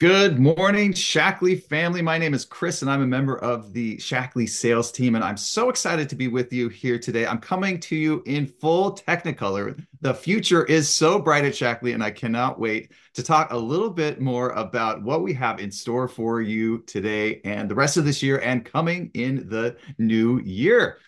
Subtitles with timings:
[0.00, 2.02] Good morning, Shaklee family.
[2.02, 5.16] My name is Chris, and I'm a member of the Shaklee sales team.
[5.16, 7.26] And I'm so excited to be with you here today.
[7.26, 9.84] I'm coming to you in full Technicolor.
[10.00, 13.90] The future is so bright at Shaklee, and I cannot wait to talk a little
[13.90, 18.04] bit more about what we have in store for you today and the rest of
[18.04, 20.98] this year and coming in the new year.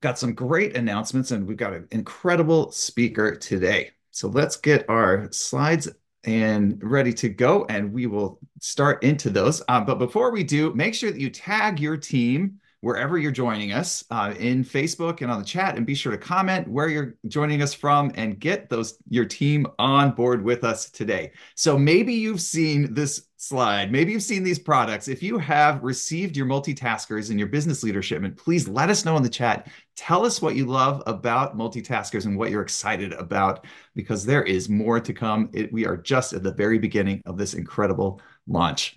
[0.00, 3.92] Got some great announcements, and we've got an incredible speaker today.
[4.10, 5.88] So let's get our slides
[6.24, 9.62] and ready to go, and we will start into those.
[9.68, 13.72] Uh, but before we do, make sure that you tag your team wherever you're joining
[13.72, 17.14] us uh, in Facebook and on the chat, and be sure to comment where you're
[17.28, 21.30] joining us from and get those your team on board with us today.
[21.54, 25.08] So maybe you've seen this slide, maybe you've seen these products.
[25.08, 29.16] If you have received your multitaskers and your business leadership, and please let us know
[29.16, 29.68] in the chat.
[29.96, 34.68] Tell us what you love about multitaskers and what you're excited about, because there is
[34.68, 35.50] more to come.
[35.52, 38.96] It, we are just at the very beginning of this incredible launch.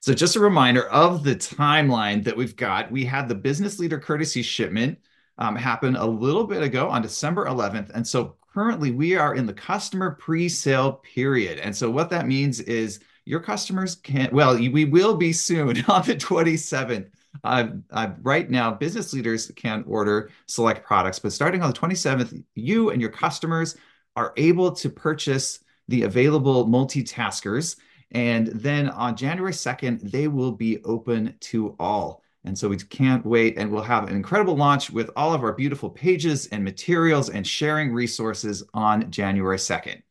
[0.00, 2.90] So just a reminder of the timeline that we've got.
[2.90, 5.00] We had the business leader courtesy shipment
[5.36, 7.90] um, happen a little bit ago on December 11th.
[7.90, 11.58] And so currently we are in the customer pre-sale period.
[11.58, 16.06] And so what that means is your customers can, well, we will be soon on
[16.06, 17.10] the 27th.
[17.44, 22.42] Uh, uh, right now, business leaders can order select products, but starting on the 27th,
[22.54, 23.76] you and your customers
[24.16, 27.76] are able to purchase the available multitaskers
[28.12, 32.22] and then on January 2nd, they will be open to all.
[32.46, 33.58] And so we can't wait.
[33.58, 37.46] And we'll have an incredible launch with all of our beautiful pages and materials and
[37.46, 40.02] sharing resources on January 2nd.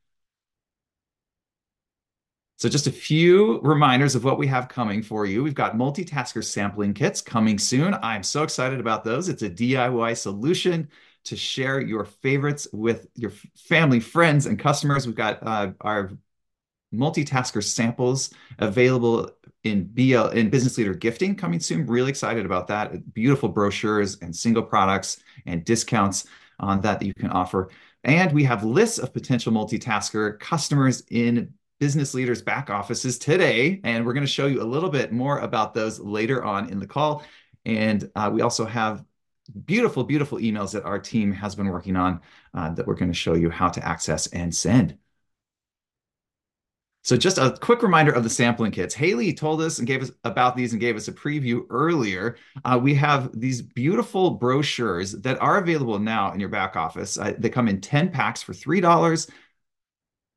[2.58, 5.44] So just a few reminders of what we have coming for you.
[5.44, 7.94] We've got multitasker sampling kits coming soon.
[7.96, 9.28] I'm so excited about those.
[9.28, 10.90] It's a DIY solution
[11.26, 15.06] to share your favorites with your family, friends, and customers.
[15.06, 16.12] We've got uh, our
[16.98, 19.30] multitasker samples available
[19.64, 21.86] in BL in business leader gifting coming soon.
[21.86, 23.14] Really excited about that.
[23.14, 26.28] Beautiful brochures and single products and discounts
[26.60, 27.70] on that that you can offer.
[28.04, 33.82] And we have lists of potential multitasker customers in business leaders back offices today.
[33.84, 36.80] And we're going to show you a little bit more about those later on in
[36.80, 37.24] the call.
[37.66, 39.04] And uh, we also have
[39.66, 42.22] beautiful, beautiful emails that our team has been working on
[42.54, 44.98] uh, that we're going to show you how to access and send.
[47.06, 48.96] So just a quick reminder of the sampling kits.
[48.96, 52.36] Haley told us and gave us about these and gave us a preview earlier.
[52.64, 57.20] Uh, we have these beautiful brochures that are available now in your back office.
[57.20, 59.30] Uh, they come in 10 packs for $3.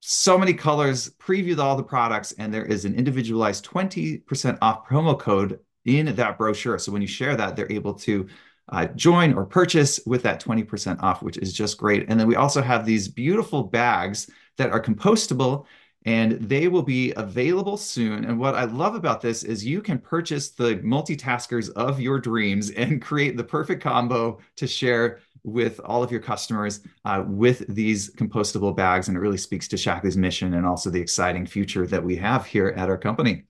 [0.00, 5.18] So many colors, previewed all the products, and there is an individualized 20% off promo
[5.18, 6.78] code in that brochure.
[6.78, 8.28] So when you share that, they're able to
[8.68, 12.10] uh, join or purchase with that 20% off, which is just great.
[12.10, 15.64] And then we also have these beautiful bags that are compostable
[16.08, 18.24] and they will be available soon.
[18.24, 22.70] And what I love about this is you can purchase the multitaskers of your dreams
[22.70, 28.10] and create the perfect combo to share with all of your customers uh, with these
[28.14, 29.08] compostable bags.
[29.08, 32.46] And it really speaks to Shaklee's mission and also the exciting future that we have
[32.46, 33.44] here at our company.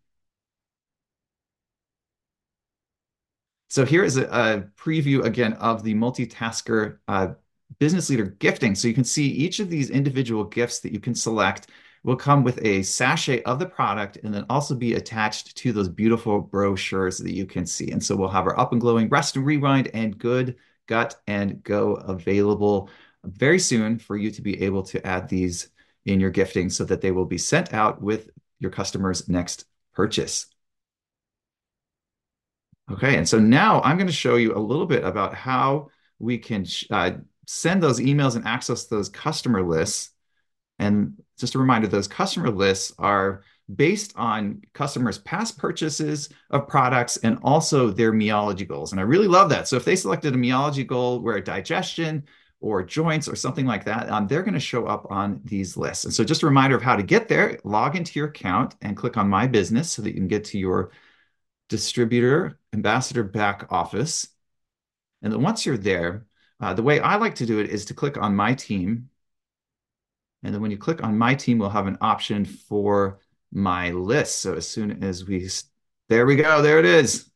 [3.70, 7.34] So here is a, a preview again of the multitasker uh,
[7.78, 8.74] business leader gifting.
[8.74, 11.68] So you can see each of these individual gifts that you can select
[12.08, 15.90] will come with a sachet of the product and then also be attached to those
[15.90, 17.90] beautiful brochures that you can see.
[17.90, 21.62] And so we'll have our up and glowing rest and rewind and good gut and
[21.62, 22.88] go available
[23.24, 25.68] very soon for you to be able to add these
[26.06, 30.46] in your gifting so that they will be sent out with your customer's next purchase.
[32.90, 36.38] Okay, and so now I'm going to show you a little bit about how we
[36.38, 37.10] can uh,
[37.46, 40.08] send those emails and access those customer lists
[40.78, 43.42] and just a reminder, those customer lists are
[43.74, 48.92] based on customers' past purchases of products and also their meology goals.
[48.92, 49.68] And I really love that.
[49.68, 52.24] So if they selected a meology goal where digestion
[52.60, 56.04] or joints or something like that, um, they're going to show up on these lists.
[56.04, 58.96] And so just a reminder of how to get there, log into your account and
[58.96, 60.90] click on My Business so that you can get to your
[61.68, 64.28] distributor ambassador back office.
[65.22, 66.26] And then once you're there,
[66.60, 69.10] uh, the way I like to do it is to click on My Team
[70.42, 73.20] and then when you click on my team, we'll have an option for
[73.52, 74.38] my list.
[74.38, 75.48] So as soon as we,
[76.08, 77.28] there we go, there it is.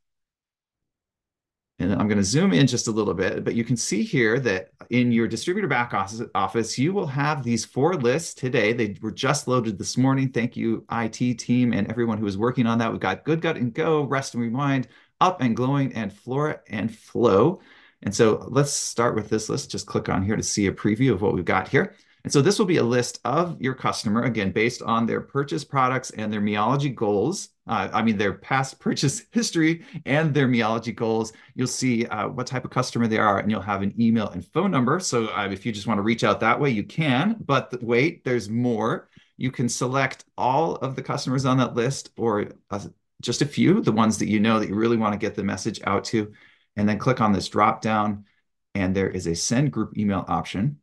[1.78, 4.38] And I'm going to zoom in just a little bit, but you can see here
[4.40, 5.92] that in your distributor back
[6.34, 8.72] office, you will have these four lists today.
[8.72, 10.28] They were just loaded this morning.
[10.28, 12.92] Thank you, IT team and everyone who was working on that.
[12.92, 14.86] We've got Good Gut and Go, Rest and Rewind,
[15.20, 17.60] Up and Glowing, and Flora and Flow.
[18.02, 19.70] And so let's start with this list.
[19.70, 21.96] Just click on here to see a preview of what we've got here.
[22.24, 25.64] And so this will be a list of your customer, again, based on their purchase
[25.64, 27.48] products and their meology goals.
[27.66, 31.32] Uh, I mean, their past purchase history and their meology goals.
[31.54, 34.46] You'll see uh, what type of customer they are, and you'll have an email and
[34.46, 35.00] phone number.
[35.00, 37.36] So uh, if you just want to reach out that way, you can.
[37.44, 39.08] But wait, there's more.
[39.36, 42.80] You can select all of the customers on that list or uh,
[43.20, 45.42] just a few, the ones that you know that you really want to get the
[45.42, 46.32] message out to,
[46.76, 48.26] and then click on this drop down.
[48.74, 50.78] And there is a send group email option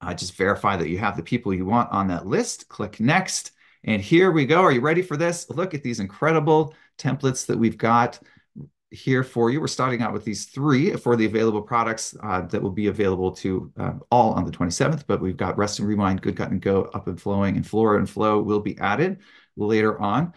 [0.00, 2.68] uh, just verify that you have the people you want on that list.
[2.68, 3.52] Click next.
[3.84, 4.62] And here we go.
[4.62, 5.48] Are you ready for this?
[5.48, 8.18] Look at these incredible templates that we've got
[8.90, 9.60] here for you.
[9.60, 13.32] We're starting out with these three for the available products uh, that will be available
[13.32, 16.60] to uh, all on the 27th, but we've got Rest and Rewind, Good Gut and
[16.60, 19.18] Go, Up and Flowing, and Flora and Flow will be added
[19.56, 20.32] later on.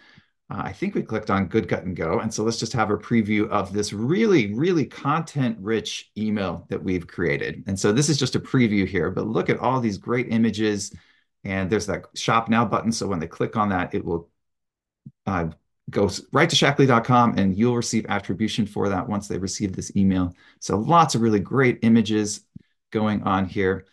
[0.50, 2.20] Uh, I think we clicked on Good Gut and Go.
[2.20, 6.84] And so let's just have a preview of this really, really content rich email that
[6.84, 7.64] we've created.
[7.68, 10.92] And so this is just a preview here, but look at all these great images.
[11.44, 12.92] And there's that shop now button.
[12.92, 14.30] So when they click on that, it will
[15.28, 15.50] uh,
[15.90, 20.34] go right to shaklee.com and you'll receive attribution for that once they receive this email.
[20.60, 22.42] So lots of really great images
[22.92, 23.86] going on here.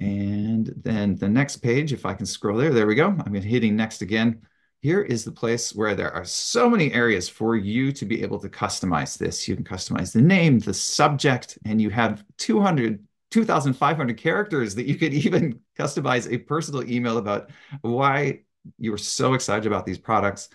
[0.00, 3.08] And then the next page, if I can scroll there, there we go.
[3.08, 4.40] I'm hitting next again
[4.80, 8.38] here is the place where there are so many areas for you to be able
[8.38, 9.48] to customize this.
[9.48, 14.94] You can customize the name, the subject, and you have 200, 2,500 characters that you
[14.94, 18.40] could even customize a personal email about why
[18.78, 20.48] you were so excited about these products.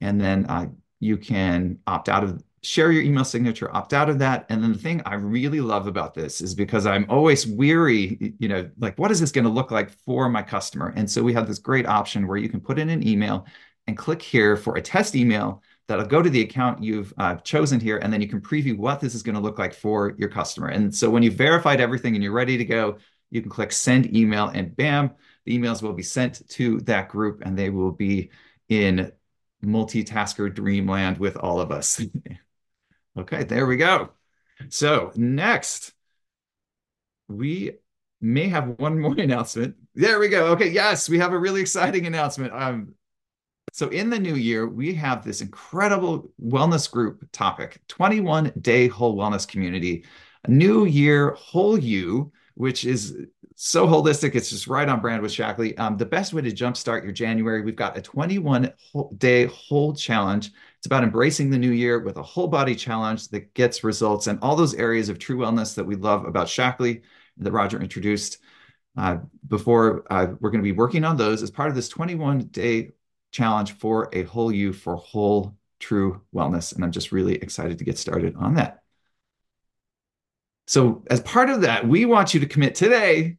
[0.00, 0.66] And then uh,
[0.98, 4.46] you can opt out of share your email signature, opt out of that.
[4.48, 8.48] And then the thing I really love about this is because I'm always weary, you
[8.48, 10.92] know, like what is this going to look like for my customer?
[10.96, 13.46] And so we have this great option where you can put in an email
[13.88, 17.80] and click here for a test email that'll go to the account you've uh, chosen
[17.80, 20.28] here, and then you can preview what this is going to look like for your
[20.28, 20.68] customer.
[20.68, 22.98] And so when you've verified everything and you're ready to go,
[23.30, 25.10] you can click send email, and bam,
[25.44, 28.30] the emails will be sent to that group, and they will be
[28.68, 29.10] in
[29.64, 32.00] multitasker dreamland with all of us.
[33.18, 34.10] okay, there we go.
[34.68, 35.94] So next,
[37.28, 37.72] we
[38.20, 39.76] may have one more announcement.
[39.94, 40.48] There we go.
[40.48, 42.52] Okay, yes, we have a really exciting announcement.
[42.52, 42.94] Um,
[43.78, 49.16] so, in the new year, we have this incredible wellness group topic 21 day whole
[49.16, 50.04] wellness community,
[50.48, 53.16] new year, whole you, which is
[53.54, 54.34] so holistic.
[54.34, 55.78] It's just right on brand with Shaklee.
[55.78, 58.72] Um, the best way to jumpstart your January, we've got a 21
[59.16, 60.50] day whole challenge.
[60.78, 64.40] It's about embracing the new year with a whole body challenge that gets results and
[64.42, 67.02] all those areas of true wellness that we love about Shaklee
[67.36, 68.38] that Roger introduced.
[68.96, 72.40] Uh, before uh, we're going to be working on those as part of this 21
[72.48, 72.90] day
[73.30, 76.74] challenge for a whole you for whole true wellness.
[76.74, 78.82] And I'm just really excited to get started on that.
[80.66, 83.38] So, as part of that, we want you to commit today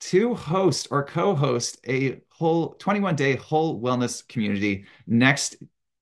[0.00, 5.56] to host or co host a whole 21 day whole wellness community next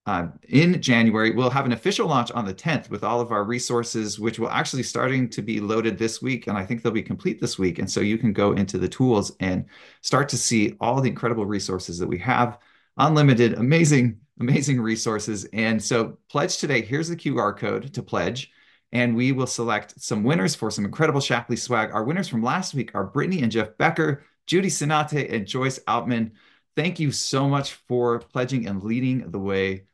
[0.06, 1.32] uh, in January.
[1.32, 4.48] We'll have an official launch on the 10th with all of our resources, which will
[4.48, 6.46] actually starting to be loaded this week.
[6.46, 7.78] And I think they'll be complete this week.
[7.78, 9.66] And so you can go into the tools and
[10.00, 12.58] start to see all the incredible resources that we have
[12.98, 15.44] unlimited, amazing, amazing resources.
[15.52, 16.82] And so pledge today.
[16.82, 18.52] Here's the QR code to pledge.
[18.92, 21.90] And we will select some winners for some incredible Shaklee swag.
[21.92, 26.32] Our winners from last week are Brittany and Jeff Becker, Judy Sinate, and Joyce Outman.
[26.74, 29.84] Thank you so much for pledging and leading the way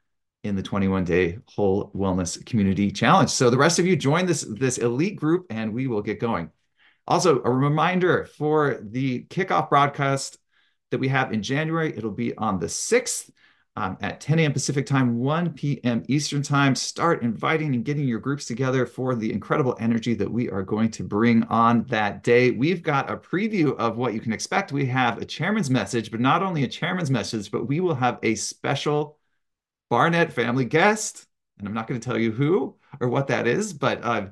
[0.44, 3.30] in the 21 day whole wellness community challenge.
[3.30, 6.50] So the rest of you join this, this elite group and we will get going.
[7.06, 10.38] Also, a reminder for the kickoff broadcast
[10.94, 11.92] that we have in January.
[11.96, 13.28] It'll be on the 6th
[13.74, 14.52] um, at 10 a.m.
[14.52, 16.04] Pacific time, 1 p.m.
[16.06, 16.76] Eastern time.
[16.76, 20.92] Start inviting and getting your groups together for the incredible energy that we are going
[20.92, 22.52] to bring on that day.
[22.52, 24.70] We've got a preview of what you can expect.
[24.70, 28.20] We have a chairman's message, but not only a chairman's message, but we will have
[28.22, 29.18] a special
[29.90, 31.26] Barnett family guest.
[31.58, 34.26] And I'm not going to tell you who or what that is, but uh,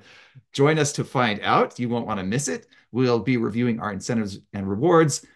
[0.53, 1.81] join us to find out.
[1.81, 2.69] You won't want to miss it.
[2.93, 5.27] We'll be reviewing our incentives and rewards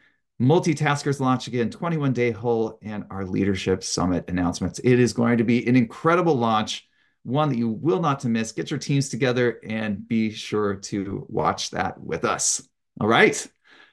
[0.40, 4.78] Multitaskers launch again, 21 day whole, and our leadership summit announcements.
[4.81, 6.87] It is going to be an incredible launch,
[7.23, 8.52] one that you will not to miss.
[8.52, 12.66] Get your teams together and be sure to watch that with us.
[13.00, 13.47] All right.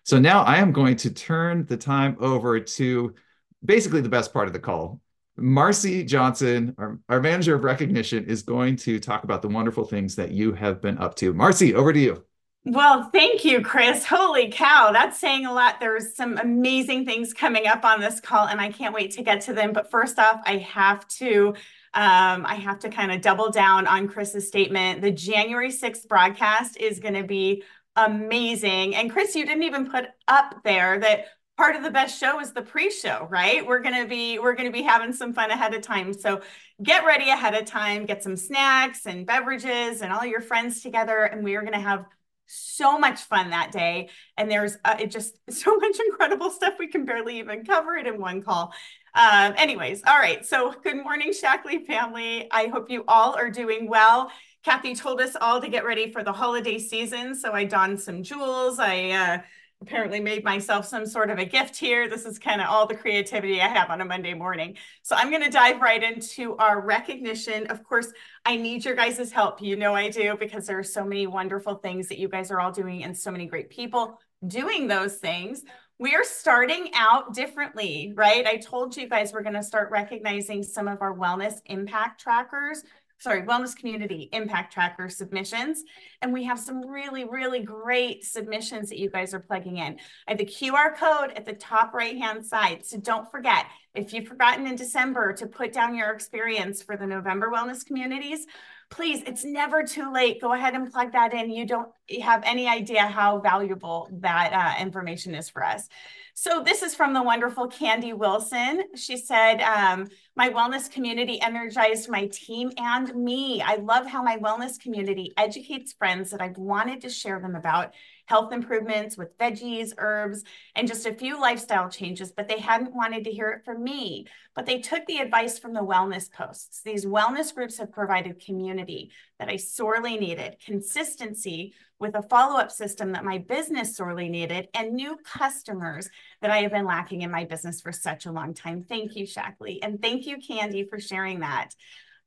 [0.03, 3.15] So now I am going to turn the time over to
[3.63, 4.99] basically the best part of the call.
[5.37, 10.15] Marcy Johnson, our, our manager of recognition, is going to talk about the wonderful things
[10.17, 11.33] that you have been up to.
[11.33, 12.23] Marcy, over to you.
[12.65, 14.05] Well, thank you, Chris.
[14.05, 15.81] Holy cow, that's saying a lot.
[15.81, 19.41] There's some amazing things coming up on this call, and I can't wait to get
[19.41, 19.73] to them.
[19.73, 21.55] But first off, I have to
[21.93, 25.01] um, I have to kind of double down on Chris's statement.
[25.01, 27.63] The January 6th broadcast is going to be
[27.95, 28.95] amazing.
[28.95, 32.51] And Chris, you didn't even put up there that part of the best show is
[32.51, 33.63] the pre-show, right?
[33.63, 36.13] We're going to be we're going to be having some fun ahead of time.
[36.13, 36.41] So
[36.81, 41.23] get ready ahead of time, get some snacks and beverages and all your friends together
[41.23, 42.05] and we are going to have
[42.53, 44.09] so much fun that day.
[44.37, 46.75] And there's uh, it just so much incredible stuff.
[46.79, 48.73] We can barely even cover it in one call.
[49.15, 50.45] Um, anyways all right.
[50.45, 52.47] So good morning shaklee family.
[52.51, 54.31] I hope you all are doing well.
[54.63, 57.35] Kathy told us all to get ready for the holiday season.
[57.35, 58.79] So i donned some jewels.
[58.79, 59.37] I uh,
[59.83, 62.09] apparently made myself some sort of a gift here.
[62.09, 64.77] This is kind of all the creativity I have on a Monday morning.
[65.01, 67.67] So I'm going to dive right into our recognition.
[67.67, 68.07] Of course,
[68.45, 69.61] I need your guys' help.
[69.61, 72.59] You know I do because there are so many wonderful things that you guys are
[72.59, 75.63] all doing and so many great people doing those things.
[75.99, 78.45] We are starting out differently, right?
[78.47, 82.83] I told you guys we're going to start recognizing some of our wellness impact trackers
[83.23, 85.85] sorry, Wellness Community Impact Tracker submissions.
[86.21, 89.97] And we have some really, really great submissions that you guys are plugging in.
[90.27, 92.85] I have the QR code at the top right-hand side.
[92.85, 93.65] So don't forget,
[93.95, 98.45] if you've forgotten in December to put down your experience for the November Wellness Communities,
[98.89, 100.41] please, it's never too late.
[100.41, 101.49] Go ahead and plug that in.
[101.49, 101.89] You don't
[102.21, 105.87] have any idea how valuable that uh, information is for us.
[106.35, 108.83] So this is from the wonderful Candy Wilson.
[108.95, 113.61] She said, um, my wellness community energized my team and me.
[113.61, 117.93] I love how my wellness community educates friends that I've wanted to share them about
[118.25, 120.43] health improvements with veggies, herbs,
[120.75, 124.25] and just a few lifestyle changes, but they hadn't wanted to hear it from me.
[124.55, 126.81] But they took the advice from the wellness posts.
[126.81, 132.69] These wellness groups have provided community that I sorely needed, consistency with a follow up
[132.69, 136.09] system that my business sorely needed, and new customers
[136.41, 138.83] that I have been lacking in my business for such a long time.
[138.83, 139.79] Thank you, Shaklee.
[139.81, 141.69] And thank you, Candy, for sharing that.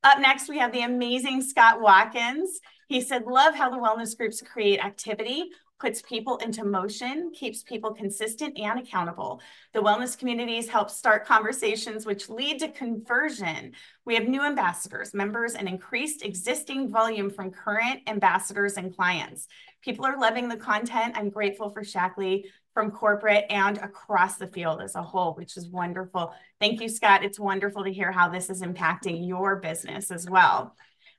[0.03, 2.59] Up next, we have the amazing Scott Watkins.
[2.89, 7.93] He said, Love how the wellness groups create activity puts people into motion, keeps people
[7.93, 9.41] consistent and accountable.
[9.75, 13.73] The wellness communities help start conversations which lead to conversion.
[14.05, 19.49] We have new ambassadors, members, and increased existing volume from current ambassadors and clients.
[19.83, 21.15] People are loving the content.
[21.17, 25.69] I'm grateful for Shaklee from corporate and across the field as a whole, which is
[25.69, 26.35] wonderful.
[26.61, 27.25] Thank you, Scott.
[27.25, 30.77] It's wonderful to hear how this is impacting your business as well.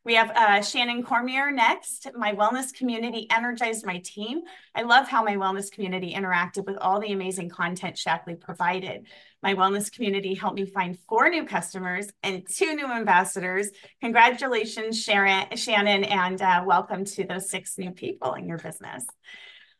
[0.07, 2.07] We have uh, Shannon Cormier next.
[2.15, 4.43] My wellness community energized my team.
[4.73, 9.07] I love how my wellness community interacted with all the amazing content Shaklee provided.
[9.43, 13.69] My wellness community helped me find four new customers and two new ambassadors.
[13.99, 19.05] Congratulations, Sharon, Shannon, and uh, welcome to those six new people in your business.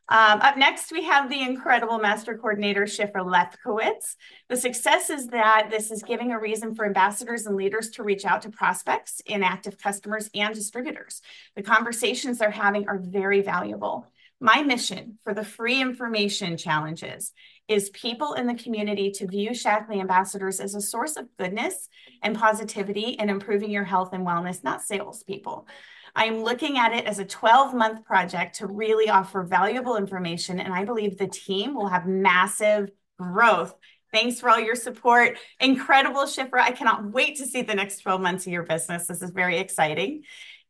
[0.10, 4.16] Um, up next, we have the incredible master coordinator, Shifra Lefkowitz.
[4.48, 8.24] The success is that this is giving a reason for ambassadors and leaders to reach
[8.24, 11.22] out to prospects, inactive customers, and distributors.
[11.58, 14.08] The conversations they're having are very valuable.
[14.40, 17.34] My mission for the free information challenges
[17.68, 21.90] is people in the community to view Shaklee ambassadors as a source of goodness
[22.22, 25.68] and positivity and improving your health and wellness, not salespeople.
[26.18, 30.60] I'm looking at it as a 12 month project to really offer valuable information.
[30.60, 33.76] And I believe the team will have massive growth.
[34.12, 35.38] Thanks for all your support.
[35.60, 36.60] Incredible, Shifra.
[36.60, 39.06] I cannot wait to see the next 12 months of your business.
[39.06, 40.24] This is very exciting.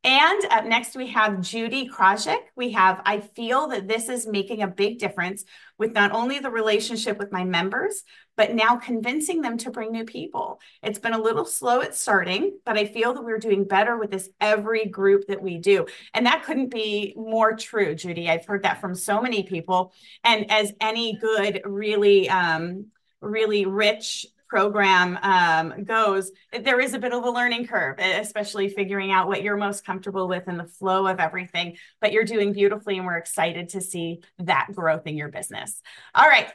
[0.04, 2.40] And up next, we have Judy Krajik.
[2.58, 5.46] We have, I feel that this is making a big difference
[5.78, 8.04] with not only the relationship with my members,
[8.38, 10.62] but now convincing them to bring new people.
[10.82, 14.12] It's been a little slow at starting, but I feel that we're doing better with
[14.12, 15.88] this every group that we do.
[16.14, 18.30] And that couldn't be more true, Judy.
[18.30, 19.92] I've heard that from so many people.
[20.24, 22.86] And as any good, really, um,
[23.20, 29.12] really rich program um, goes, there is a bit of a learning curve, especially figuring
[29.12, 31.76] out what you're most comfortable with and the flow of everything.
[32.00, 35.82] But you're doing beautifully, and we're excited to see that growth in your business.
[36.16, 36.48] All right.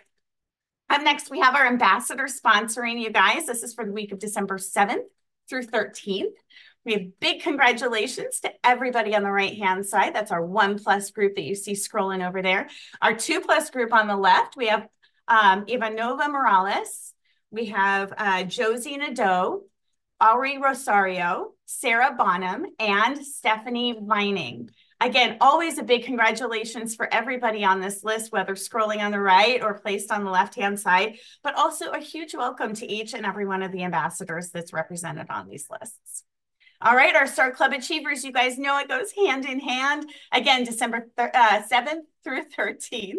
[0.93, 3.47] Up next, we have our ambassador sponsoring you guys.
[3.47, 5.07] This is for the week of December 7th
[5.49, 6.35] through 13th.
[6.85, 10.15] We have big congratulations to everybody on the right hand side.
[10.15, 12.69] That's our one plus group that you see scrolling over there.
[13.01, 14.87] Our two plus group on the left, we have
[15.29, 17.15] um, Ivanova Morales,
[17.51, 19.63] we have uh, Josie Nadeau,
[20.21, 24.69] Ari Rosario, Sarah Bonham, and Stephanie Vining.
[25.03, 29.61] Again, always a big congratulations for everybody on this list, whether scrolling on the right
[29.61, 33.45] or placed on the left-hand side, but also a huge welcome to each and every
[33.45, 36.23] one of the ambassadors that's represented on these lists.
[36.81, 40.09] All right, our Star Club Achievers, you guys know it goes hand in hand.
[40.31, 43.15] Again, December uh, 7th through 13th.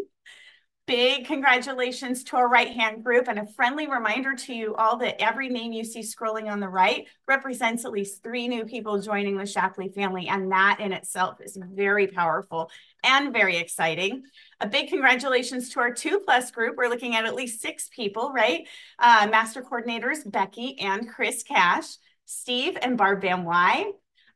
[0.86, 5.22] Big congratulations to our right hand group and a friendly reminder to you all that
[5.22, 9.38] every name you see scrolling on the right represents at least three new people joining
[9.38, 10.28] the Shaklee family.
[10.28, 12.70] And that in itself is very powerful
[13.04, 14.24] and very exciting.
[14.60, 16.75] A big congratulations to our two plus group.
[16.75, 18.68] We're looking at at least six people, right?
[19.00, 23.86] Uh, master coordinators Becky and Chris Cash, Steve and Barb Van Wy,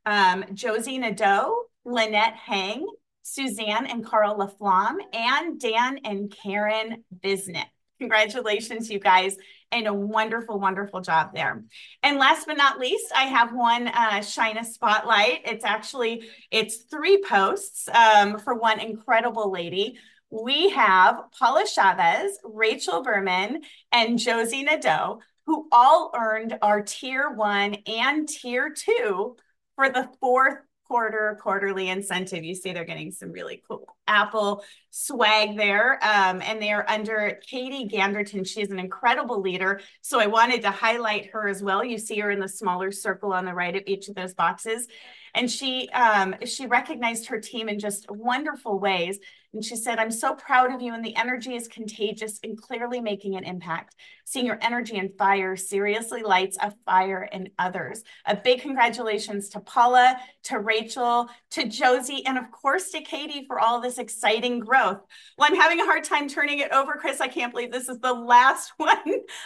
[0.05, 2.87] um, Josie Nadeau, Lynette Hang,
[3.27, 7.67] Suzanne and Carl LaFlamme, and Dan and Karen Bisnet.
[7.99, 9.37] Congratulations, you guys,
[9.71, 11.63] and a wonderful, wonderful job there.
[12.03, 15.41] And last but not least, I have one uh, Shine a Spotlight.
[15.45, 19.97] It's actually, it's three posts um, for one incredible lady.
[20.29, 27.77] We have Paula Chavez, Rachel Berman, and Josie Nadeau, who all earned our tier one
[27.87, 29.37] and tier two
[29.75, 32.43] for the fourth quarter quarterly incentive.
[32.43, 35.99] You see they're getting some really cool Apple swag there.
[36.03, 38.47] Um, and they're under Katie Ganderton.
[38.47, 39.81] She is an incredible leader.
[40.01, 41.83] So I wanted to highlight her as well.
[41.83, 44.87] You see her in the smaller circle on the right of each of those boxes.
[45.35, 49.19] And she um, she recognized her team in just wonderful ways.
[49.53, 52.99] And she said, I'm so proud of you, and the energy is contagious and clearly
[52.99, 53.95] making an impact.
[54.25, 58.03] Seeing your energy and fire seriously lights a fire in others.
[58.25, 63.59] A big congratulations to Paula, to Rachel, to Josie, and of course to Katie for
[63.59, 64.99] all this exciting growth.
[65.37, 67.21] Well, I'm having a hard time turning it over, Chris.
[67.21, 68.97] I can't believe this is the last one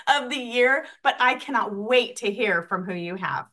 [0.08, 3.46] of the year, but I cannot wait to hear from who you have.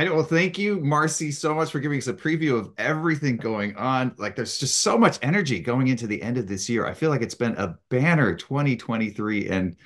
[0.00, 0.14] I know.
[0.14, 4.14] Well, thank you, Marcy, so much for giving us a preview of everything going on.
[4.16, 6.86] Like, there's just so much energy going into the end of this year.
[6.86, 9.76] I feel like it's been a banner 2023, and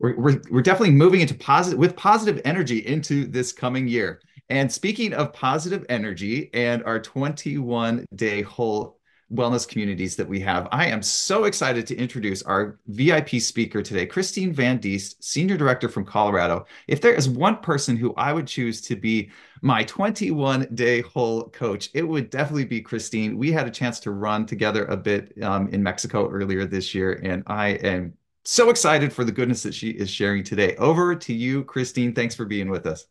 [0.00, 4.20] we're we're, we're definitely moving into positive with positive energy into this coming year.
[4.50, 8.97] And speaking of positive energy and our 21 day whole
[9.32, 10.68] wellness communities that we have.
[10.72, 15.88] I am so excited to introduce our VIP speaker today, Christine Van Diest, Senior Director
[15.88, 16.64] from Colorado.
[16.86, 19.30] If there is one person who I would choose to be
[19.60, 23.36] my 21 day whole coach, it would definitely be Christine.
[23.36, 27.20] We had a chance to run together a bit um, in Mexico earlier this year,
[27.22, 28.14] and I am
[28.44, 30.74] so excited for the goodness that she is sharing today.
[30.76, 32.14] Over to you, Christine.
[32.14, 33.06] Thanks for being with us.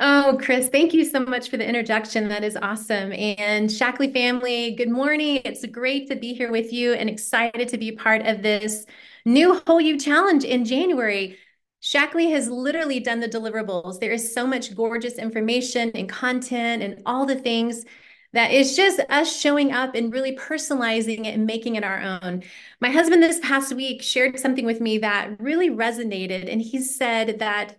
[0.00, 2.28] Oh, Chris, thank you so much for the introduction.
[2.28, 3.12] That is awesome.
[3.12, 5.40] And Shaklee family, good morning.
[5.44, 8.86] It's great to be here with you and excited to be part of this
[9.24, 11.36] new Whole You Challenge in January.
[11.82, 13.98] Shaklee has literally done the deliverables.
[13.98, 17.84] There is so much gorgeous information and content and all the things
[18.32, 22.44] that is just us showing up and really personalizing it and making it our own.
[22.80, 26.50] My husband this past week shared something with me that really resonated.
[26.52, 27.76] And he said that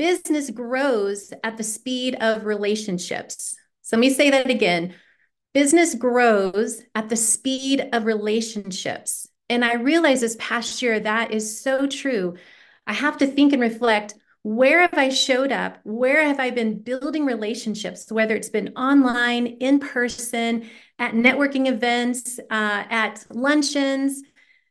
[0.00, 3.54] business grows at the speed of relationships.
[3.82, 4.94] So let me say that again.
[5.52, 9.28] Business grows at the speed of relationships.
[9.50, 12.38] And I realized this past year that is so true.
[12.86, 15.76] I have to think and reflect where have I showed up?
[15.82, 20.66] Where have I been building relationships, whether it's been online, in person,
[20.98, 24.22] at networking events, uh, at luncheons,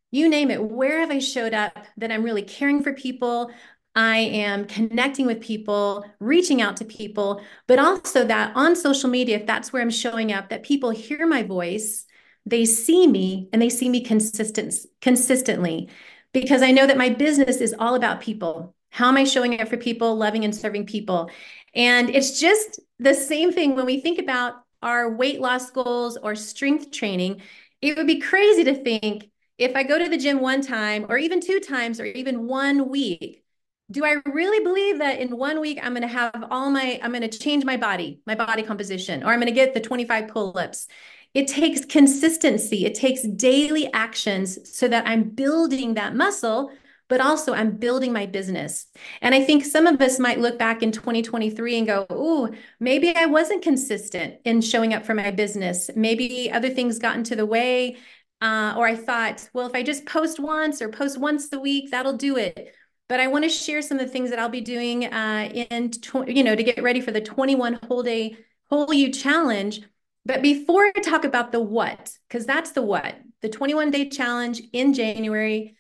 [0.09, 0.63] you name it.
[0.63, 3.51] Where have I showed up that I'm really caring for people?
[3.99, 9.35] I am connecting with people, reaching out to people, but also that on social media,
[9.35, 12.05] if that's where I'm showing up, that people hear my voice,
[12.45, 15.89] they see me and they see me consistent consistently
[16.31, 18.73] because I know that my business is all about people.
[18.89, 21.29] How am I showing up for people, loving and serving people?
[21.75, 26.35] And it's just the same thing when we think about our weight loss goals or
[26.35, 27.41] strength training.
[27.81, 31.17] It would be crazy to think if I go to the gym one time or
[31.17, 33.43] even two times or even one week,
[33.91, 37.11] do I really believe that in one week I'm going to have all my, I'm
[37.11, 40.27] going to change my body, my body composition, or I'm going to get the 25
[40.27, 40.87] pull ups?
[41.33, 46.71] It takes consistency, it takes daily actions so that I'm building that muscle,
[47.07, 48.87] but also I'm building my business.
[49.21, 52.49] And I think some of us might look back in 2023 and go, oh,
[52.79, 55.89] maybe I wasn't consistent in showing up for my business.
[55.95, 57.97] Maybe other things got into the way.
[58.41, 61.91] Uh, or I thought, well, if I just post once or post once a week,
[61.91, 62.73] that'll do it
[63.09, 65.91] but I want to share some of the things that I'll be doing uh, in,
[66.27, 68.37] you know, to get ready for the 21 whole day,
[68.69, 69.81] whole you challenge.
[70.25, 74.61] But before I talk about the what, because that's the what, the 21 day challenge
[74.71, 75.75] in January,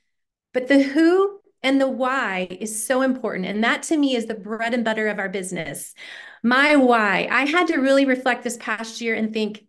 [0.53, 3.45] but the who and the why is so important.
[3.45, 5.93] And that to me is the bread and butter of our business.
[6.41, 9.65] My why, I had to really reflect this past year and think,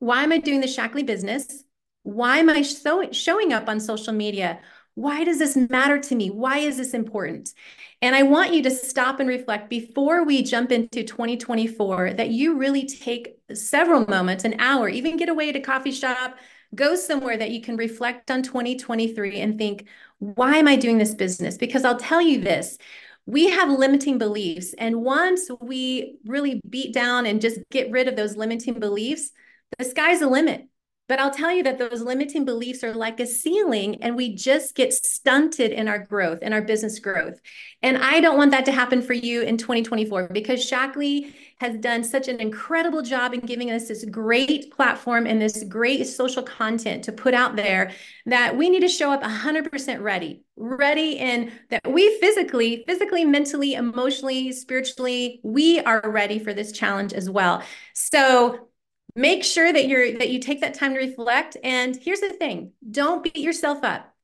[0.00, 1.64] why am I doing the Shaklee business?
[2.02, 4.60] Why am I so, showing up on social media?
[4.94, 6.30] Why does this matter to me?
[6.30, 7.52] Why is this important?
[8.00, 12.56] And I want you to stop and reflect before we jump into 2024 that you
[12.56, 16.36] really take several moments, an hour, even get away to a coffee shop,
[16.74, 19.86] go somewhere that you can reflect on 2023 and think,
[20.18, 21.56] why am I doing this business?
[21.56, 22.78] Because I'll tell you this
[23.26, 24.74] we have limiting beliefs.
[24.76, 29.30] And once we really beat down and just get rid of those limiting beliefs,
[29.78, 30.68] the sky's the limit.
[31.06, 34.74] But I'll tell you that those limiting beliefs are like a ceiling, and we just
[34.74, 37.40] get stunted in our growth and our business growth.
[37.82, 42.04] And I don't want that to happen for you in 2024 because Shaklee has done
[42.04, 47.04] such an incredible job in giving us this great platform and this great social content
[47.04, 47.92] to put out there
[48.24, 53.74] that we need to show up 100% ready, ready, and that we physically, physically, mentally,
[53.74, 57.62] emotionally, spiritually, we are ready for this challenge as well.
[57.92, 58.68] So
[59.16, 61.56] make sure that you're that you take that time to reflect.
[61.62, 64.14] And here's the thing don't beat yourself up.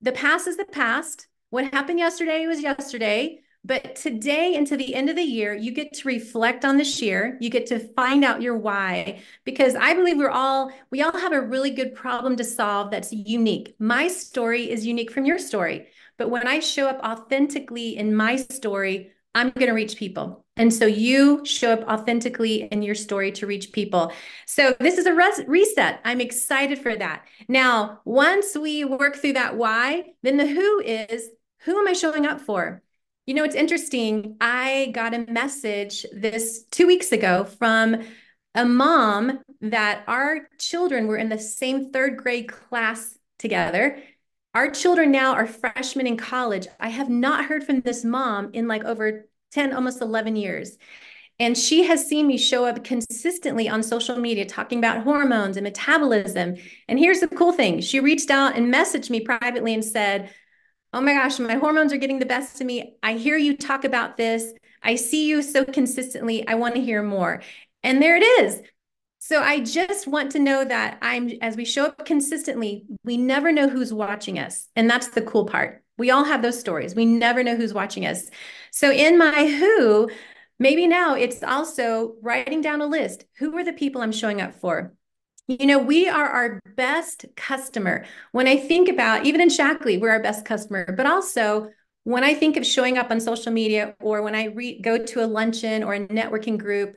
[0.00, 1.26] The past is the past.
[1.50, 3.40] What happened yesterday was yesterday.
[3.64, 7.36] But today into the end of the year you get to reflect on this year
[7.40, 9.22] you get to find out your why.
[9.44, 13.12] Because i believe we're all we all have a really good problem to solve that's
[13.12, 13.74] unique.
[13.80, 15.88] My story is unique from your story.
[16.16, 20.45] But when i show up authentically in my story I'm going to reach people.
[20.56, 24.12] And so you show up authentically in your story to reach people.
[24.46, 26.00] So this is a res- reset.
[26.04, 27.26] I'm excited for that.
[27.48, 31.28] Now, once we work through that why, then the who is
[31.60, 32.82] who am I showing up for?
[33.26, 34.36] You know, it's interesting.
[34.40, 38.02] I got a message this two weeks ago from
[38.54, 44.00] a mom that our children were in the same third grade class together.
[44.54, 46.66] Our children now are freshmen in college.
[46.80, 50.76] I have not heard from this mom in like over 10, almost 11 years.
[51.38, 55.64] And she has seen me show up consistently on social media talking about hormones and
[55.64, 56.56] metabolism.
[56.88, 60.30] And here's the cool thing she reached out and messaged me privately and said,
[60.92, 62.96] Oh my gosh, my hormones are getting the best of me.
[63.02, 64.52] I hear you talk about this.
[64.82, 66.46] I see you so consistently.
[66.46, 67.42] I want to hear more.
[67.82, 68.62] And there it is.
[69.18, 73.52] So I just want to know that I'm as we show up consistently, we never
[73.52, 74.68] know who's watching us.
[74.76, 75.82] And that's the cool part.
[75.98, 76.94] We all have those stories.
[76.94, 78.28] We never know who's watching us.
[78.70, 80.10] So in my who,
[80.58, 83.24] maybe now it's also writing down a list.
[83.38, 84.92] Who are the people I'm showing up for?
[85.48, 88.04] You know, we are our best customer.
[88.32, 91.70] When I think about, even in Shaklee, we're our best customer, but also
[92.02, 95.24] when I think of showing up on social media or when I re- go to
[95.24, 96.96] a luncheon or a networking group,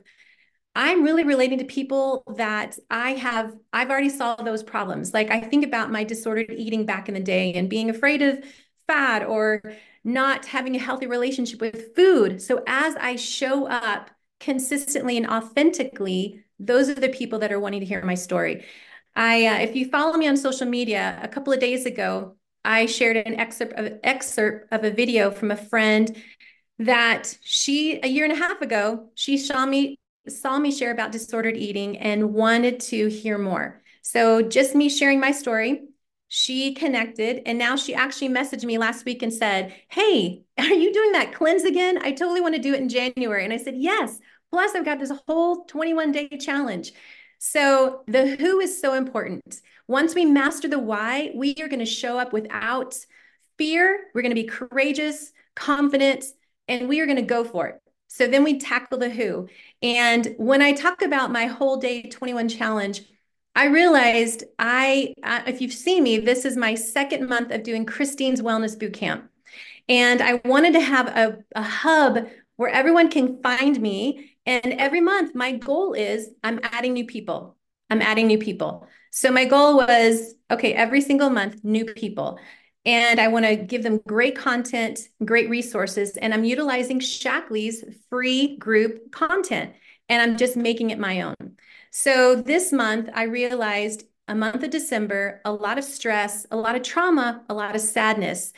[0.74, 5.12] I'm really relating to people that I have, I've already solved those problems.
[5.12, 8.44] Like I think about my disordered eating back in the day and being afraid of
[8.90, 9.62] fat or
[10.02, 12.42] not having a healthy relationship with food.
[12.42, 17.80] So as I show up consistently and authentically, those are the people that are wanting
[17.80, 18.64] to hear my story.
[19.14, 22.86] I, uh, if you follow me on social media, a couple of days ago, I
[22.86, 26.14] shared an excerpt of excerpt of a video from a friend
[26.78, 29.98] that she a year and a half ago she saw me
[30.28, 33.82] saw me share about disordered eating and wanted to hear more.
[34.02, 35.82] So, just me sharing my story,
[36.32, 40.92] she connected and now she actually messaged me last week and said, Hey, are you
[40.92, 41.98] doing that cleanse again?
[42.02, 43.44] I totally want to do it in January.
[43.44, 44.18] And I said, Yes.
[44.52, 46.92] Plus, I've got this whole 21 day challenge.
[47.38, 49.60] So, the who is so important.
[49.88, 52.94] Once we master the why, we are going to show up without
[53.58, 54.06] fear.
[54.14, 56.24] We're going to be courageous, confident,
[56.68, 57.82] and we are going to go for it.
[58.06, 59.48] So then we tackle the who.
[59.82, 63.02] And when I talk about my whole day 21 challenge,
[63.54, 67.84] I realized I, uh, if you've seen me, this is my second month of doing
[67.84, 69.28] Christine's Wellness Boot Camp.
[69.88, 74.36] And I wanted to have a, a hub where everyone can find me.
[74.46, 77.56] And every month, my goal is I'm adding new people.
[77.90, 78.86] I'm adding new people.
[79.10, 82.38] So my goal was okay, every single month, new people
[82.86, 86.16] and I want to give them great content, great resources.
[86.16, 89.74] And I'm utilizing Shaklee's free group content
[90.08, 91.56] and I'm just making it my own.
[91.90, 96.76] So this month, I realized a month of December, a lot of stress, a lot
[96.76, 98.52] of trauma, a lot of sadness.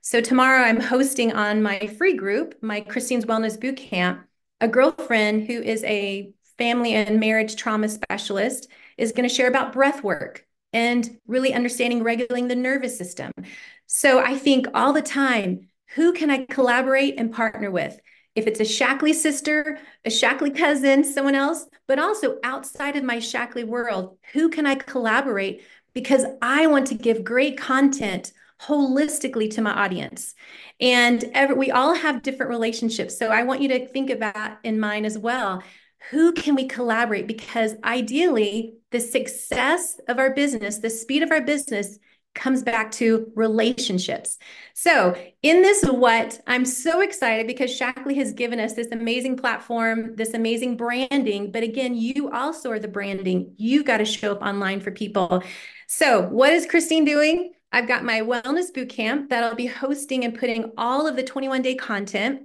[0.00, 4.26] So tomorrow, I'm hosting on my free group, my Christine's Wellness Boot Camp,
[4.60, 9.72] a girlfriend who is a family and marriage trauma specialist is going to share about
[9.72, 13.32] breath work and really understanding regulating the nervous system.
[13.86, 18.00] So I think all the time, who can I collaborate and partner with?
[18.38, 23.16] If it's a Shaklee sister, a Shaklee cousin, someone else, but also outside of my
[23.16, 25.62] Shaklee world, who can I collaborate?
[25.92, 28.30] Because I want to give great content
[28.62, 30.36] holistically to my audience.
[30.80, 33.18] And every, we all have different relationships.
[33.18, 35.64] So I want you to think about in mind as well
[36.10, 37.26] who can we collaborate?
[37.26, 41.98] Because ideally, the success of our business, the speed of our business
[42.38, 44.38] comes back to relationships.
[44.72, 50.16] So, in this what, I'm so excited because Shaklee has given us this amazing platform,
[50.16, 51.52] this amazing branding.
[51.52, 53.52] But again, you also are the branding.
[53.56, 55.42] You've got to show up online for people.
[55.88, 57.52] So, what is Christine doing?
[57.72, 61.22] I've got my wellness boot camp that I'll be hosting and putting all of the
[61.22, 62.42] 21 day content.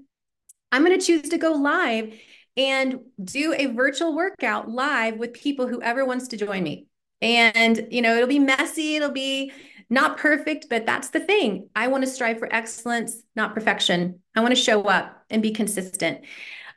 [0.71, 2.13] I'm going to choose to go live
[2.57, 6.87] and do a virtual workout live with people, whoever wants to join me.
[7.21, 9.51] And, you know, it'll be messy, it'll be
[9.93, 11.69] not perfect, but that's the thing.
[11.75, 14.19] I want to strive for excellence, not perfection.
[14.35, 16.21] I want to show up and be consistent.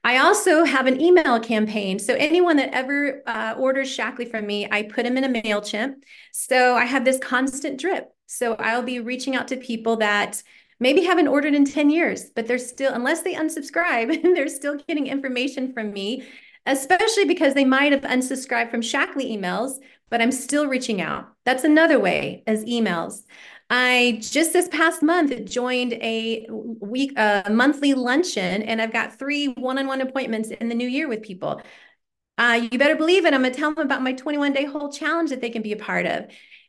[0.05, 1.99] I also have an email campaign.
[1.99, 5.95] So anyone that ever uh, orders Shaklee from me, I put them in a MailChimp.
[6.31, 8.13] So I have this constant drip.
[8.27, 10.43] So I'll be reaching out to people that
[10.79, 15.07] maybe haven't ordered in 10 years, but they're still, unless they unsubscribe, they're still getting
[15.07, 16.23] information from me,
[16.67, 19.79] especially because they might have unsubscribed from Shaklee emails,
[20.11, 21.29] but I'm still reaching out.
[21.45, 23.23] That's another way as emails.
[23.69, 29.47] I just this past month joined a week, a monthly luncheon, and I've got three
[29.49, 31.61] one-on-one appointments in the new year with people.
[32.39, 33.35] Uh, you better believe it.
[33.35, 35.77] I'm gonna tell them about my 21 day whole challenge that they can be a
[35.77, 36.27] part of.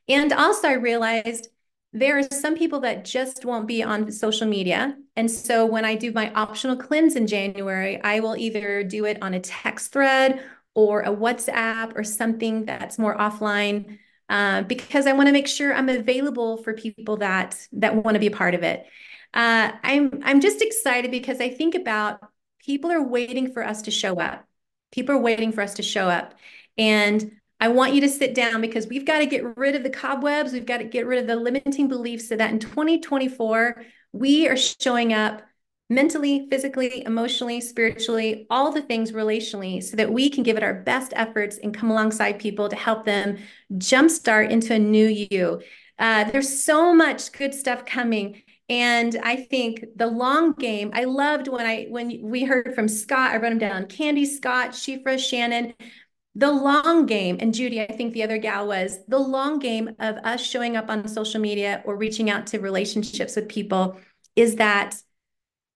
[0.07, 1.49] And also, I realized
[1.93, 4.95] there are some people that just won't be on social media.
[5.15, 9.21] And so when I do my optional cleanse in January, I will either do it
[9.21, 10.41] on a text thread
[10.77, 13.97] or a WhatsApp or something that's more offline
[14.29, 18.19] uh, because I want to make sure I'm available for people that that want to
[18.19, 18.85] be a part of it.
[19.33, 22.19] Uh, I'm I'm just excited because I think about
[22.63, 24.45] people are waiting for us to show up.
[24.91, 26.35] People are waiting for us to show up,
[26.77, 29.89] and I want you to sit down because we've got to get rid of the
[29.89, 30.53] cobwebs.
[30.53, 34.55] We've got to get rid of the limiting beliefs so that in 2024 we are
[34.55, 35.41] showing up
[35.89, 40.73] mentally, physically, emotionally, spiritually, all the things relationally, so that we can give it our
[40.73, 43.37] best efforts and come alongside people to help them
[43.73, 45.61] jumpstart into a new you.
[45.97, 48.41] Uh, there's so much good stuff coming.
[48.69, 53.31] And I think the long game, I loved when I when we heard from Scott,
[53.31, 55.73] I wrote him down, Candy, Scott, Shifra, Shannon.
[56.35, 60.17] The long game, and Judy, I think the other gal was the long game of
[60.17, 63.97] us showing up on social media or reaching out to relationships with people
[64.35, 65.01] is that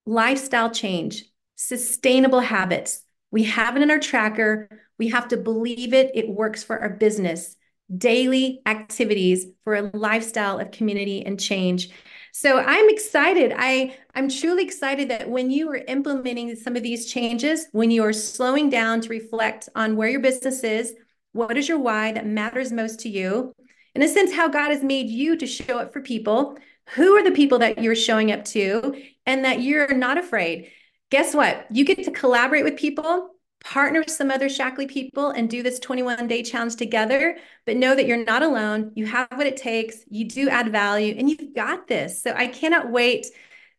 [0.06, 3.04] lifestyle change, sustainable habits.
[3.32, 4.70] We have it in our tracker.
[4.98, 6.12] We have to believe it.
[6.14, 7.56] It works for our business,
[7.96, 11.90] daily activities for a lifestyle of community and change.
[12.34, 13.54] So I'm excited.
[13.56, 18.04] I, I'm truly excited that when you are implementing some of these changes, when you
[18.04, 20.94] are slowing down to reflect on where your business is,
[21.34, 23.54] what is your why that matters most to you,
[23.96, 26.58] in a sense, how God has made you to show up for people,
[26.90, 30.72] who are the people that you're showing up to, and that you're not afraid.
[31.10, 31.68] Guess what?
[31.72, 33.30] You get to collaborate with people,
[33.64, 37.38] partner with some other Shaklee people, and do this 21 day challenge together.
[37.66, 38.92] But know that you're not alone.
[38.96, 39.98] You have what it takes.
[40.10, 42.22] You do add value, and you've got this.
[42.22, 43.28] So I cannot wait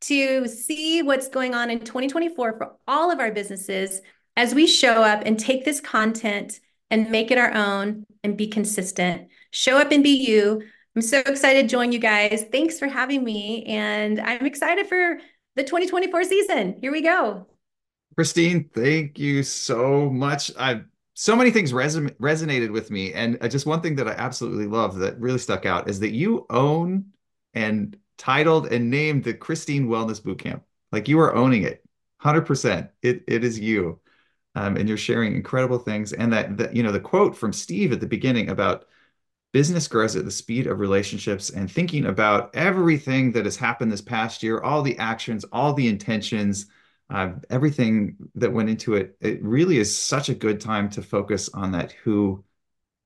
[0.03, 4.01] to see what's going on in 2024 for all of our businesses
[4.37, 6.61] as we show up and take this content
[6.91, 9.29] and make it our own and be consistent.
[9.51, 10.63] Show up and be you.
[10.95, 12.45] I'm so excited to join you guys.
[12.53, 13.65] Thanks for having me.
[13.65, 15.19] And I'm excited for
[15.57, 16.77] the 2024 season.
[16.81, 17.47] Here we go.
[18.15, 20.51] Christine, thank you so much.
[20.59, 20.83] I
[21.15, 24.67] so many things reson- resonated with me, and uh, just one thing that I absolutely
[24.67, 27.07] love that really stuck out is that you own
[27.55, 30.63] and titled and named the Christine Wellness Bootcamp.
[30.91, 31.85] Like you are owning it,
[32.19, 32.91] hundred percent.
[33.03, 34.01] It it is you,
[34.55, 36.13] um, and you're sharing incredible things.
[36.13, 38.87] And that that you know the quote from Steve at the beginning about
[39.53, 44.01] business grows at the speed of relationships and thinking about everything that has happened this
[44.01, 46.67] past year, all the actions, all the intentions,
[47.11, 49.17] uh, everything that went into it.
[49.21, 52.45] It really is such a good time to focus on that who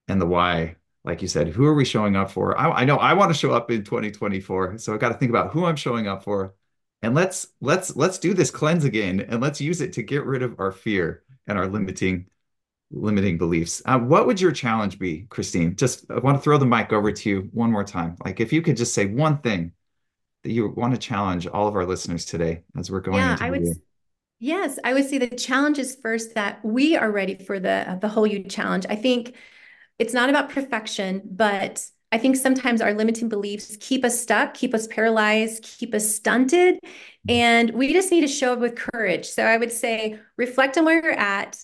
[0.08, 0.76] and the why.
[1.04, 2.58] Like you said, who are we showing up for?
[2.58, 5.30] I, I know I want to show up in 2024, so I got to think
[5.30, 6.54] about who I'm showing up for,
[7.00, 10.42] and let's let's let's do this cleanse again, and let's use it to get rid
[10.42, 12.26] of our fear and our limiting
[12.90, 13.82] limiting beliefs.
[13.84, 15.76] Uh, what would your challenge be, Christine?
[15.76, 18.16] Just I want to throw the mic over to you one more time.
[18.24, 19.72] Like if you could just say one thing
[20.44, 23.44] that you want to challenge all of our listeners today as we're going yeah, into
[23.44, 23.74] I would, year.
[24.38, 28.08] Yes, I would say the challenge is first that we are ready for the the
[28.08, 28.86] whole you challenge.
[28.88, 29.34] I think
[29.98, 34.74] it's not about perfection, but I think sometimes our limiting beliefs keep us stuck, keep
[34.74, 36.78] us paralyzed, keep us stunted,
[37.28, 39.26] and we just need to show up with courage.
[39.26, 41.58] So I would say reflect on where you're at,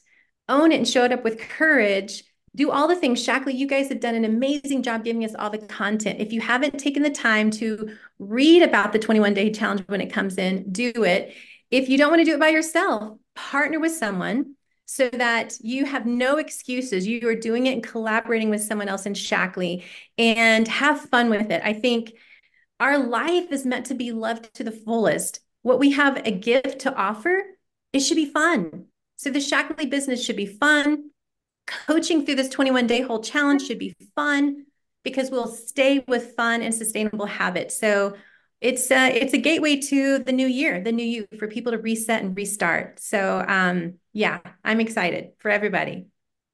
[0.48, 2.24] own it and show it up with courage
[2.54, 3.24] do all the things.
[3.24, 6.20] Shaklee, you guys have done an amazing job giving us all the content.
[6.20, 10.12] If you haven't taken the time to read about the 21 day challenge when it
[10.12, 11.34] comes in, do it.
[11.70, 15.86] If you don't want to do it by yourself, partner with someone so that you
[15.86, 17.06] have no excuses.
[17.06, 19.84] You are doing it and collaborating with someone else in Shaklee
[20.18, 21.62] and have fun with it.
[21.64, 22.12] I think
[22.78, 25.40] our life is meant to be loved to the fullest.
[25.62, 27.42] What we have a gift to offer,
[27.94, 28.86] it should be fun.
[29.22, 31.10] So the Shaklee business should be fun.
[31.68, 34.66] Coaching through this 21 day whole challenge should be fun.
[35.04, 37.76] because we'll stay with fun and sustainable habits.
[37.78, 38.14] So
[38.60, 41.78] it's a, it's a gateway to the new year, the new you for people to
[41.78, 43.00] reset and restart.
[43.00, 46.06] So um, yeah, I'm excited for everybody.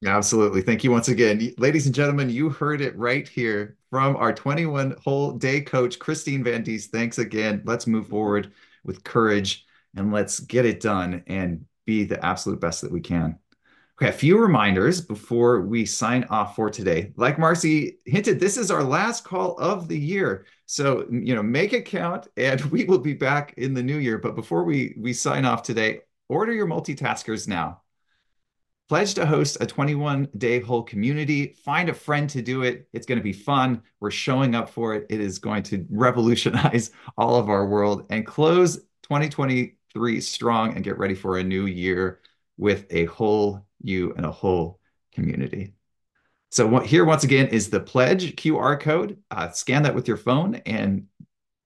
[0.05, 0.63] Absolutely.
[0.63, 1.55] Thank you once again.
[1.59, 6.45] Ladies and gentlemen, you heard it right here from our 21 whole day coach, Christine
[6.45, 6.91] Van Diest.
[6.91, 7.63] Thanks again.
[7.65, 8.53] Let's move forward
[8.85, 13.39] with courage and let's get it done and be the absolute best that we can.
[14.01, 17.15] Okay, a few reminders before we sign off for today.
[17.17, 20.45] Like Marcy hinted, this is our last call of the year.
[20.67, 24.19] So, you know, make it count and we will be back in the new year.
[24.19, 27.81] But before we we sign off today, order your multitaskers now.
[28.91, 31.57] Pledge to host a 21 day whole community.
[31.65, 32.87] Find a friend to do it.
[32.93, 33.83] It's going to be fun.
[33.99, 35.07] We're showing up for it.
[35.09, 38.79] It is going to revolutionize all of our world and close
[39.99, 42.21] 2023 strong and get ready for a new year
[42.57, 44.79] with a whole you and a whole
[45.13, 45.75] community.
[46.51, 49.19] So here once again is the pledge QR code.
[49.31, 51.07] Uh, scan that with your phone and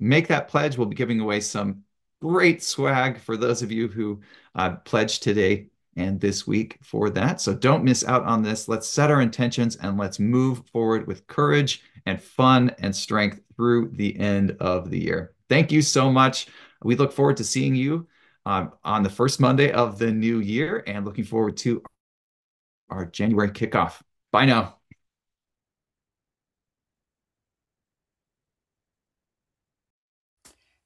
[0.01, 0.77] make that pledge.
[0.77, 1.83] We'll be giving away some
[2.21, 4.21] great swag for those of you who
[4.55, 7.41] uh, pledged today and this week for that.
[7.41, 8.67] So don't miss out on this.
[8.67, 13.91] Let's set our intentions and let's move forward with courage and fun and strength through
[13.93, 15.35] the end of the year.
[15.49, 16.47] Thank you so much.
[16.83, 18.09] We look forward to seeing you
[18.47, 21.83] um, on the first Monday of the new year and looking forward to
[22.91, 24.01] our January kickoff.
[24.31, 24.77] Bye now.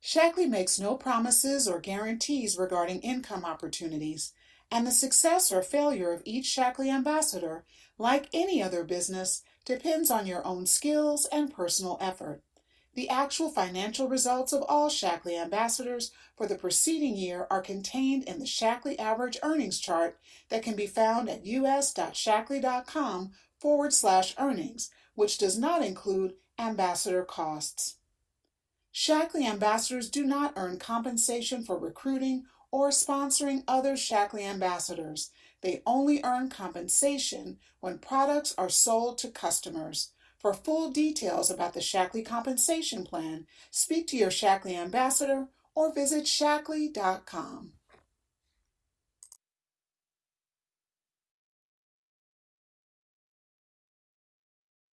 [0.02, 4.32] Shaklee makes no promises or guarantees regarding income opportunities
[4.70, 7.64] and the success or failure of each Shaklee ambassador,
[7.98, 12.42] like any other business, depends on your own skills and personal effort.
[12.96, 18.38] The actual financial results of all Shaklee ambassadors for the preceding year are contained in
[18.38, 25.36] the Shaklee Average Earnings Chart that can be found at us.shaklee.com forward slash earnings, which
[25.36, 27.96] does not include ambassador costs.
[28.94, 35.30] Shaklee ambassadors do not earn compensation for recruiting or sponsoring other Shaklee ambassadors.
[35.60, 40.12] They only earn compensation when products are sold to customers.
[40.46, 46.26] For full details about the Shaklee compensation plan, speak to your Shaklee ambassador or visit
[46.26, 47.72] shaklee.com.